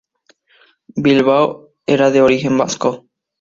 Bilbao 1.07 1.45
era 1.97 2.09
de 2.09 2.23
origen 2.23 2.57
vasco. 2.63 2.91